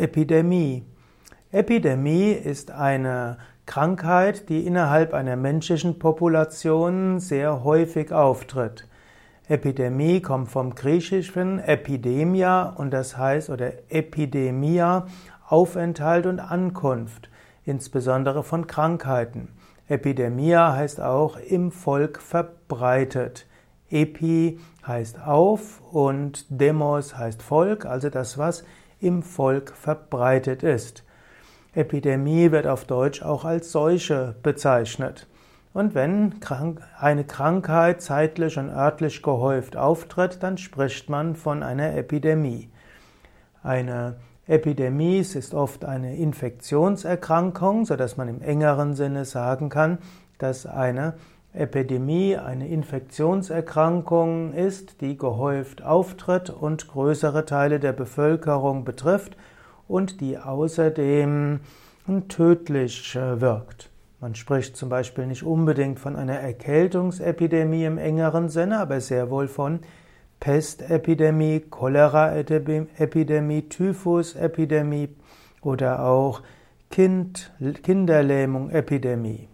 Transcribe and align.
Epidemie. 0.00 0.82
Epidemie 1.52 2.30
ist 2.30 2.70
eine 2.70 3.36
Krankheit, 3.66 4.48
die 4.48 4.66
innerhalb 4.66 5.12
einer 5.12 5.36
menschlichen 5.36 5.98
Population 5.98 7.20
sehr 7.20 7.64
häufig 7.64 8.10
auftritt. 8.10 8.88
Epidemie 9.46 10.22
kommt 10.22 10.48
vom 10.48 10.74
griechischen 10.74 11.58
Epidemia 11.58 12.70
und 12.70 12.92
das 12.92 13.18
heißt 13.18 13.50
oder 13.50 13.72
Epidemia 13.90 15.06
Aufenthalt 15.46 16.24
und 16.24 16.40
Ankunft, 16.40 17.28
insbesondere 17.66 18.42
von 18.42 18.66
Krankheiten. 18.66 19.48
Epidemia 19.86 20.72
heißt 20.72 21.02
auch 21.02 21.36
im 21.36 21.72
Volk 21.72 22.22
verbreitet. 22.22 23.46
Epi 23.90 24.60
heißt 24.86 25.20
auf 25.20 25.82
und 25.92 26.46
Demos 26.48 27.18
heißt 27.18 27.42
Volk, 27.42 27.84
also 27.84 28.08
das, 28.08 28.38
was 28.38 28.64
im 29.00 29.22
Volk 29.22 29.72
verbreitet 29.76 30.62
ist. 30.62 31.04
Epidemie 31.74 32.50
wird 32.50 32.66
auf 32.66 32.84
Deutsch 32.84 33.22
auch 33.22 33.44
als 33.44 33.70
Seuche 33.72 34.34
bezeichnet. 34.42 35.26
Und 35.72 35.94
wenn 35.94 36.34
eine 36.98 37.24
Krankheit 37.24 38.02
zeitlich 38.02 38.58
und 38.58 38.70
örtlich 38.70 39.22
gehäuft 39.22 39.76
auftritt, 39.76 40.42
dann 40.42 40.58
spricht 40.58 41.08
man 41.08 41.36
von 41.36 41.62
einer 41.62 41.94
Epidemie. 41.94 42.70
Eine 43.62 44.16
Epidemie 44.48 45.18
ist 45.18 45.54
oft 45.54 45.84
eine 45.84 46.16
Infektionserkrankung, 46.16 47.84
so 47.84 47.94
dass 47.94 48.16
man 48.16 48.26
im 48.26 48.42
engeren 48.42 48.94
Sinne 48.96 49.24
sagen 49.24 49.68
kann, 49.68 49.98
dass 50.38 50.66
eine 50.66 51.14
Epidemie 51.52 52.36
eine 52.36 52.68
Infektionserkrankung 52.68 54.54
ist, 54.54 55.00
die 55.00 55.16
gehäuft 55.16 55.82
auftritt 55.82 56.50
und 56.50 56.86
größere 56.86 57.44
Teile 57.44 57.80
der 57.80 57.92
Bevölkerung 57.92 58.84
betrifft 58.84 59.36
und 59.88 60.20
die 60.20 60.38
außerdem 60.38 61.58
tödlich 62.28 63.16
äh, 63.16 63.40
wirkt. 63.40 63.90
Man 64.20 64.36
spricht 64.36 64.76
zum 64.76 64.88
Beispiel 64.88 65.26
nicht 65.26 65.42
unbedingt 65.42 65.98
von 65.98 66.14
einer 66.14 66.38
Erkältungsepidemie 66.38 67.84
im 67.84 67.98
engeren 67.98 68.48
Sinne, 68.48 68.78
aber 68.78 69.00
sehr 69.00 69.30
wohl 69.30 69.48
von 69.48 69.80
Pestepidemie, 70.40 71.60
Choleraepidemie, 71.68 73.62
Typhusepidemie 73.68 75.10
oder 75.62 76.04
auch 76.04 76.42
kind, 76.90 77.52
Kinderlähmung-Epidemie. 77.82 79.49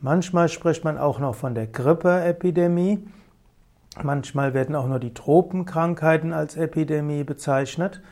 Manchmal 0.00 0.48
spricht 0.48 0.84
man 0.84 0.98
auch 0.98 1.18
noch 1.18 1.34
von 1.34 1.54
der 1.54 1.66
Grippeepidemie. 1.66 3.06
Manchmal 4.02 4.52
werden 4.52 4.74
auch 4.74 4.86
nur 4.86 4.98
die 4.98 5.14
Tropenkrankheiten 5.14 6.34
als 6.34 6.56
Epidemie 6.56 7.24
bezeichnet. 7.24 8.02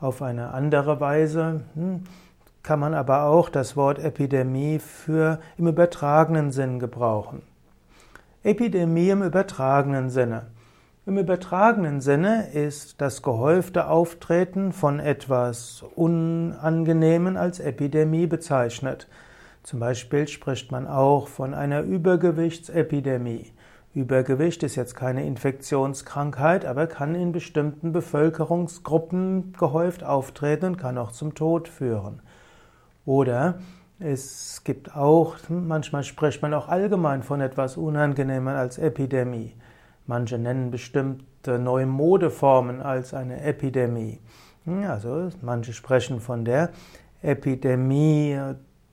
Auf 0.00 0.22
eine 0.22 0.52
andere 0.52 1.00
Weise 1.00 1.62
hm, 1.74 2.04
kann 2.62 2.78
man 2.78 2.94
aber 2.94 3.24
auch 3.24 3.48
das 3.48 3.76
Wort 3.76 3.98
Epidemie 3.98 4.78
für 4.78 5.40
im 5.58 5.66
übertragenen 5.66 6.52
Sinn 6.52 6.78
gebrauchen. 6.78 7.42
Epidemie 8.44 9.10
im 9.10 9.22
übertragenen 9.22 10.10
Sinne. 10.10 10.46
Im 11.06 11.18
übertragenen 11.18 12.00
Sinne 12.00 12.50
ist 12.52 13.00
das 13.00 13.22
gehäufte 13.22 13.88
Auftreten 13.88 14.72
von 14.72 15.00
etwas 15.00 15.84
Unangenehmen 15.96 17.36
als 17.36 17.58
Epidemie 17.58 18.28
bezeichnet. 18.28 19.08
Zum 19.62 19.78
Beispiel 19.78 20.26
spricht 20.26 20.72
man 20.72 20.88
auch 20.88 21.28
von 21.28 21.54
einer 21.54 21.82
Übergewichtsepidemie. 21.82 23.52
Übergewicht 23.94 24.62
ist 24.62 24.74
jetzt 24.74 24.96
keine 24.96 25.24
Infektionskrankheit, 25.26 26.64
aber 26.64 26.86
kann 26.86 27.14
in 27.14 27.30
bestimmten 27.30 27.92
Bevölkerungsgruppen 27.92 29.52
gehäuft 29.52 30.02
auftreten 30.02 30.66
und 30.66 30.76
kann 30.78 30.98
auch 30.98 31.12
zum 31.12 31.34
Tod 31.34 31.68
führen. 31.68 32.22
Oder 33.04 33.58
es 34.00 34.62
gibt 34.64 34.96
auch, 34.96 35.36
manchmal 35.48 36.02
spricht 36.02 36.42
man 36.42 36.54
auch 36.54 36.68
allgemein 36.68 37.22
von 37.22 37.40
etwas 37.40 37.76
Unangenehmem 37.76 38.48
als 38.48 38.78
Epidemie. 38.78 39.54
Manche 40.06 40.38
nennen 40.38 40.70
bestimmte 40.70 41.58
neue 41.58 41.86
Modeformen 41.86 42.80
als 42.80 43.14
eine 43.14 43.42
Epidemie. 43.42 44.20
Also 44.88 45.28
manche 45.40 45.72
sprechen 45.72 46.20
von 46.20 46.44
der 46.44 46.70
Epidemie 47.20 48.36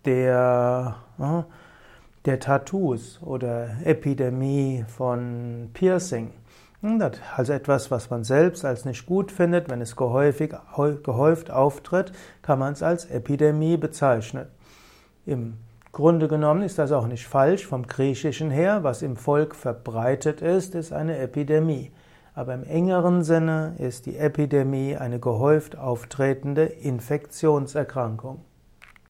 der, 0.06 0.96
äh, 1.20 1.44
der 2.26 2.40
Tattoos 2.40 3.20
oder 3.22 3.70
Epidemie 3.84 4.86
von 4.88 5.70
Piercing. 5.74 6.34
Also 7.36 7.52
etwas, 7.52 7.92
was 7.92 8.10
man 8.10 8.24
selbst 8.24 8.64
als 8.64 8.86
nicht 8.86 9.06
gut 9.06 9.34
findet, 9.34 9.70
wenn 9.70 9.82
es 9.82 9.98
gehäufig, 9.98 10.56
gehäuft 11.04 11.52
auftritt, 11.52 12.14
kann 12.42 12.60
man 12.60 12.74
es 12.74 12.82
als 12.82 13.06
Epidemie 13.06 13.76
bezeichnen. 13.76 14.48
Im 15.26 15.58
Grunde 15.92 16.28
genommen 16.28 16.62
ist 16.62 16.80
das 16.80 16.92
auch 16.92 17.08
nicht 17.08 17.28
falsch 17.28 17.66
vom 17.68 17.86
Griechischen 17.86 18.50
her. 18.50 18.84
Was 18.84 19.02
im 19.02 19.18
Volk 19.18 19.56
verbreitet 19.56 20.42
ist, 20.42 20.74
ist 20.76 20.94
eine 20.94 21.18
Epidemie. 21.18 21.92
Aber 22.34 22.54
im 22.54 22.64
engeren 22.64 23.24
Sinne 23.24 23.76
ist 23.80 24.06
die 24.06 24.16
Epidemie 24.16 24.96
eine 24.96 25.20
gehäuft 25.20 25.78
auftretende 25.78 26.64
Infektionserkrankung. 26.64 28.46